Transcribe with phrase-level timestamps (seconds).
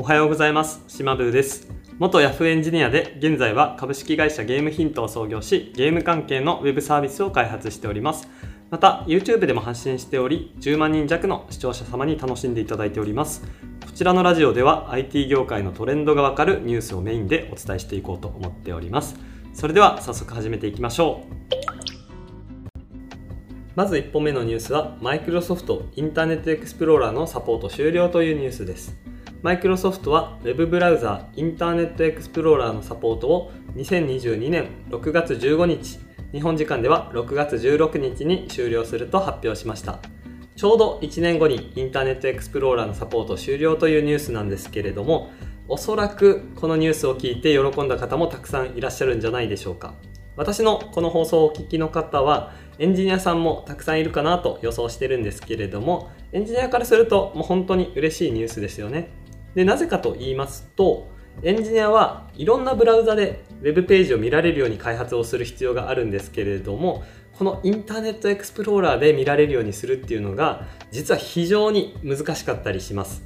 [0.00, 0.84] おはようございます。
[0.86, 1.66] 島ブーです。
[1.98, 8.28] 元 Yahoo エンジニアで現在は株式会社ゲームヒントを創業しゲーム関係のウェブサービスを開発しております。
[8.70, 13.42] また YouTube でも発信しており10万人弱の視聴者様に楽しんでいただいております。
[13.84, 19.16] こちらのラジオでは IT 業界のトレンドがわかるニュースをメインでお伝えしていこうと思っております。
[19.52, 21.38] それでは早速始めていきましょう。
[23.74, 28.96] まず1本目のニュースはマイクロソフトインターネットエクスプローラーのサポート終了というニュースです。
[29.40, 36.00] マイクロソフトは Web ブラウザインターネットエクスプローラーのサポートを2022年6月15日
[36.32, 40.00] 日本時間では6月16日に終了すると発表しました。
[40.56, 45.30] ちょうど1年後にインターネットエクスプローラーのサポート終了というニュースなんですけれども
[45.68, 49.94] おそらくこのニュースを聞いて喜んだ方もたくさんいらっしゃるんじゃないでしょうか。
[50.34, 59.10] 私のこの放送をお聞きの方はエンジニアさんもたくさんいるかなと予想してるんですけれどもエンジニアからするともう本当に嬉しいニュースですよね。
[59.58, 61.08] でなぜかと言いますと
[61.42, 67.02] エンジニアはいろんなブラウザで Web ページを見られるように開発をする必要があるんですけれども
[67.36, 73.24] このインターネットエクスプローラーで見られるようにするっていうのが実は非常に難しかったりします。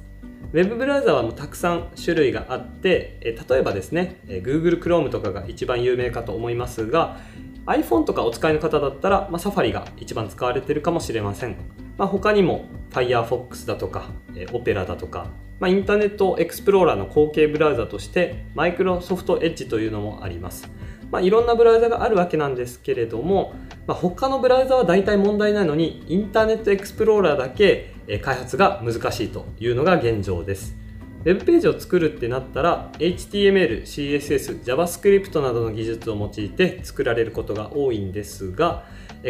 [0.53, 7.19] ウェブブラウザはもうたくさん種類があって例えばですね Google Chrome とかが一番有名かと思いますが
[7.67, 11.55] iPhone とかお使いの方だったら、まあ、サファリが一番使われてるかもしれません、
[11.97, 15.27] まあ、他にも Firefox だとか Opera だとか
[15.63, 20.69] まあ、インターネットエクスプローラーの後継ブラウザとしてマイクロソフトエッジというのもあります。
[21.09, 23.53] まあ、いろんなブラウザがあるわけなんですけれども、
[23.87, 30.82] まあ、他のブラウザは大体問題ないのにインターネットエクスプローラーだけ開発が難しいというのが現状です。
[31.23, 38.83] ウェブページを作るってなったら HTML、CSS、JavaScript などの技術を用いて作られることが多いんですが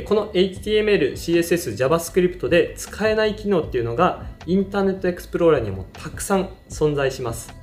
[0.05, 7.53] この HTML、CSS、JavaScript で使えない機能っていうのがインターネットエクスプローラーにもたくさん存在します。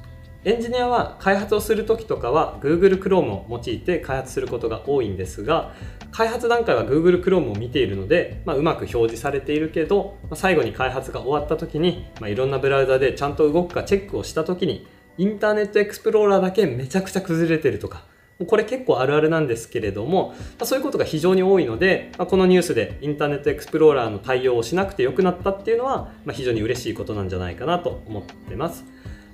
[0.45, 5.75] エンジニアは開発をするときとかは Google Chrome を用いて開発することが多いんですが
[6.13, 14.87] 開発段階は Google Chrome を見ているので、まあ、うまく表示されているけど、まあ、最後に開発が終わったときに、まあ、いろんなブラウザでちゃんと動くかチェックをしたときに
[15.19, 18.05] インターネットエクスプローラーだけめちゃくちゃ崩れてるとか
[18.47, 28.85] これ結構あるあるなんですけれども、まそういうことが非常に多いので、まこのニュースでインターネットエクスプローラーの対応をしなくてよくなったっていうのは、ま非常に嬉しいことなんじゃないかなと思ってます。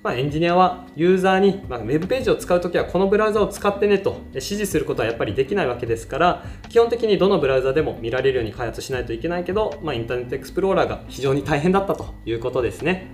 [0.06, 13.08] まあ、エンジニアはユーザーに、まあ、ウェブページを使うときはこのブラウザを使ってねと指示することはやっぱりできないわけですから基本的にどのブラウザでも見られるように開発しないといけないけど、まあ、インターネットエクスプローラーが非常に大変だったということですね。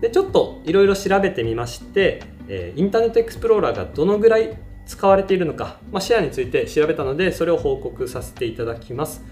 [0.00, 9.22] でちょっといろいろ調べてみまして、えインターネットエクスプローラーがどのぐらい使われているのか、まあ、シェアについて調べたのでそれを報告させていただきます。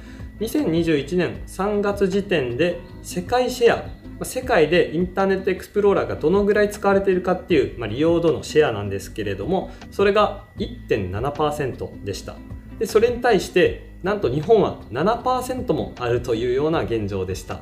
[0.41, 12.37] 2021年3月時点で世界シェア世界でインターネットエクスプローラーがどのぐらい使われているかっていう、まあ、利用度のシェアなんですけれどもそれが1.7%でした
[12.79, 17.55] でそれに対してなんと日本は7%もあるというような現状でした、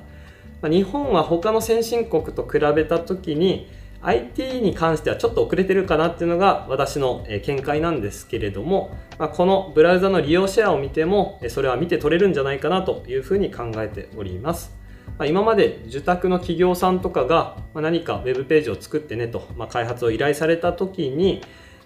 [0.62, 3.70] まあ、日本は他の先進国と比べた時に
[4.02, 14.85] IT に関してはちょっと遅れてるかなっていうのが私の見解なんですけれども、まあ、このブラウザの利用シェアを見てもそれは見て取れるんじゃないかなというふうに考えております。
[15.18, 21.40] ま、今まで受託の企業さんとかが何か Web ページを作ってねと、ま、開発を依頼された時に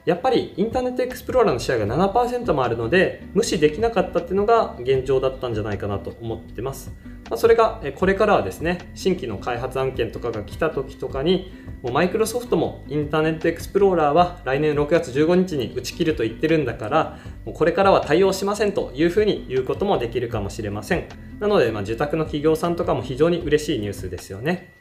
[0.06, 6.92] やっぱりインターネットエクスプローラーのシェアが7%もあるので無視できなかったっていうのが現状だったんじゃないかなと思ってます。
[7.28, 21.06] まあ、それがこれからはですね新規の開発案件とかが来た時とかにもうマイクロソフトもインターネットエクスプローラーは来年6月15日に打ち切ると言ってるんだからもうこれからは対応しませんというふうに言うこともできるかもしれません
[21.38, 24.74] なので、まあ、受託の企業さんとかも非常に嬉しいニュースですよね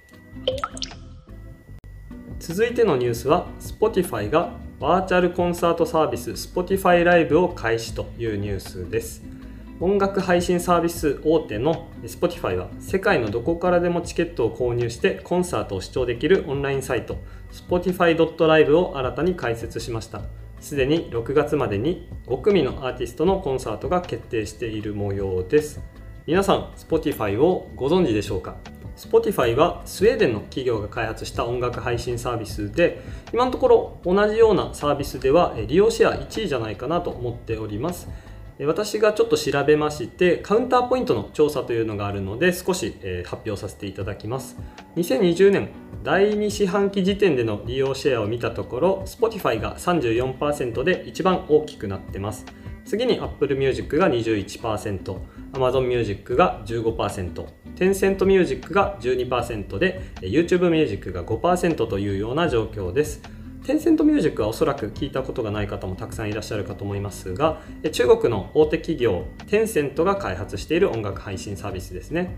[2.40, 9.22] 続いてのニュースは Spotify がバーチャルコンサートサービス Spotify ライブを開始というニュースです。
[9.82, 17.18] 音楽配信サービス大手の Spotify は世界のどこからでもチケットを購入してコンサートを視聴できるオンラインサイト
[17.52, 20.22] Spotify.live を新たに開設しました。
[20.62, 25.82] すでに6月までに5組のアーティストのコンサートが決定している模様です。
[26.26, 28.56] 皆さん Spotify をご存知でしょうか？
[29.00, 33.02] Spotify はスウェーデンの企業が開発した音楽配信サービスで
[33.32, 38.10] 今のところ同じようなサービスでは利用シェア1位じゃないかなと思っております。
[38.62, 42.94] 私がちょっと調べましてカウンターポイントの調査というのがあるので少し
[43.24, 44.58] 発表させていただきます。
[44.98, 45.70] 2020年
[46.04, 52.46] 第2四半期時点での利用シェアを見たところ Spotify が34%で一番大きくなってます
[52.90, 55.20] 次に Apple Music が21%、
[55.54, 57.46] Amazon Music が15%、
[57.76, 63.22] Tencent Music が12%で、YouTube Music が5%というような状況です。
[63.64, 72.38] テンセントミュージックはおそらく聞いたことがない方もたくさんいらっしゃるかと思いますが、中国の大手企業テンセントが開発している音楽配信サービスですね。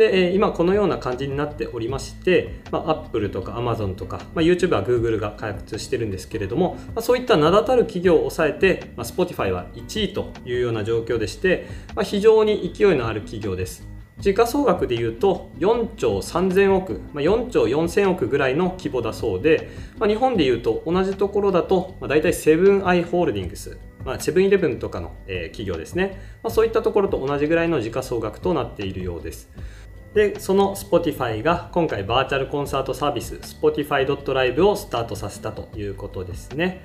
[0.00, 13.86] で、今このような感じになっておりまして、まあ、Apple とか Amazon とか、まあ、YouTube は Google が開発してるんですけれども、まあ、そういった名だたる企業を抑えて、まあ、Spotify は1位というような状況でして、まあ、非常に勢いのある企業です。
[14.20, 19.68] 時価総額でいうと4兆3000億、まあ、4兆4000億ぐらいの規模だそうで、
[19.98, 29.50] まあ、日本でいうと同じところだと、まあ、大体セブンアイ・ホールディングス、まあ、セブンイレブンとかの、えー、企業ですね、まあ、そういったところと同じぐらいの時価総額となっているようです。
[30.14, 36.84] で、その Spotify が今回バーチャルコンサートサービス Spotify.live をスタートさせたということですね。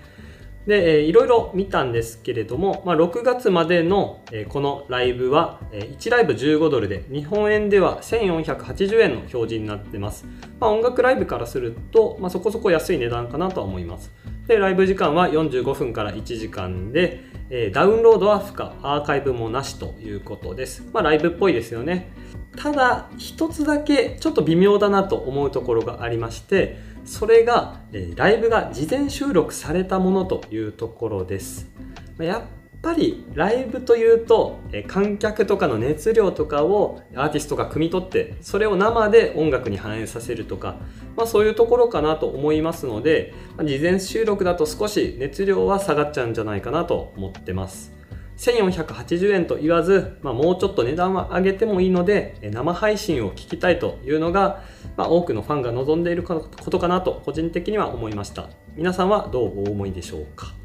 [0.68, 10.26] で、いろいろ見たんですけれども、まあ、6月までの、このライブは、えー、1ライブ15ドルで日本円では1480円の表示になってます。
[10.60, 14.12] まあ、音楽ライブからすると、まあ、そこそこ安い値段かなとは思います。
[14.48, 20.84] で、ライブ時間は45分から1時間で、え、ダウンロードは不可、アーカイブもなしということです。
[20.92, 22.12] まあ、ライブっぽいですよね。
[22.58, 31.70] ただ、一つだけちょっと微妙だなと思うところがありまして、それが、えライブが事前収録されたものというところです。
[32.18, 32.42] やっ
[32.86, 40.76] ぱりライブというと、え観客とかの熱量とかをアーティストが汲み取ってそれを生で音楽に反映させるとか、
[41.18, 47.92] まあ、そういうところかなと思いますので、ま事前収録だと少し熱量は下がっちゃうんじゃないかなと思ってます。
[48.38, 54.62] 1480円と言わず、まあ、もうちょっと値段は上げてもいいので生配信を聞きたいというのが、
[54.98, 60.65] ま、多くのファンが望んでいることかなと個人的には思いました皆さんはどうお思いでしょうか？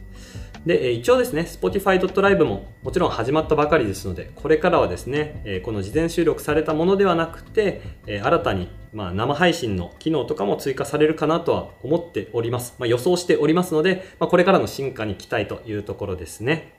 [0.67, 12.75] で、一応ですね、Spotify.live ももちろん始まったばかりですので、これからはですね、この事前収録されたものではなくて、新たにまあ生配信の機能とかも追加されるかなとは思っております。
[12.79, 16.75] まあ、予想しておりますので、まあ、これからの進化に期待というところですね。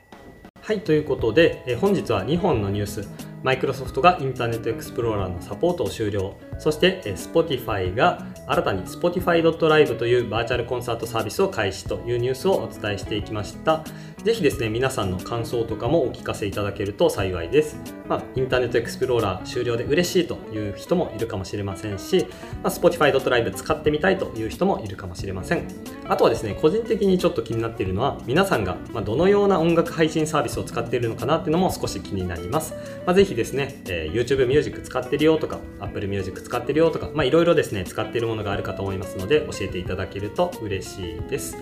[0.62, 3.08] はい、ということで、本日は2本のニュース、
[3.44, 13.84] マイクロソフトがインターネットエクスプローラーのサポートを終了、そして、Spotify が新たに Spotify.live というバーチャルコンサートサービスを開始というニュースをお伝えしていきました。
[14.24, 17.78] ぜひですね、皆さんの感想とかもお聞かせいただけると幸いです。
[18.08, 22.28] まあ、インターネットエクスプローラー終了で嬉しいという人もいるかもしれませんし、
[22.62, 25.68] まあ、Spotify.live 使ってみたいという人もいるかもしれません。
[26.08, 32.76] あとはですね、個人的にちょっと気になっているのは、皆さんがどのような音楽配信サービスを使っているのかなっていうのも少し気になります。
[33.08, 41.58] まあ、ぜひひですね、えー、YouTube Music 使ってるよとか、Apple Music 使ってるよとか、まあ、いろいろですね、使っているものがあるかと思いますので、教えていただけると嬉しいです。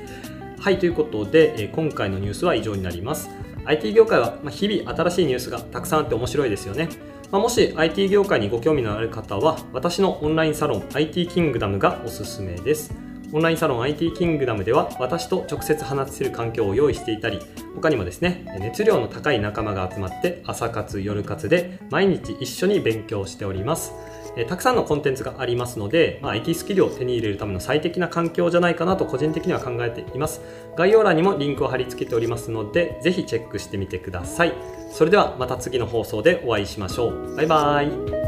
[0.60, 3.30] はい、ということで、え今回のニュースは以上になります。
[3.66, 6.90] IT 業界は日々新しいニュースがたくさんあって面白いですよね。
[7.32, 13.09] まもし IT 業界にご興味のある方は、私のオンラインサロン IT キングダムがおすすめです。
[13.32, 17.40] オンラインサロン IT キングダムでは私と直接話せる環境を用意していたり
[17.76, 23.94] 他にもですね熱量の高い仲間が集まって朝活夜活で毎日一緒に勉強しております
[24.36, 30.42] えたくさんのコンテンツがありますので、まあ、IT スキルを手に入れるための最適な環境じゃないかなと個人的には考えています。
[30.78, 34.54] 概要欄にもリンクを貼り付けておりますので、ぜひチェックしてみてください。
[34.92, 37.36] それではまた次の放送でお会いしましょう。
[37.36, 38.19] バイバーイ。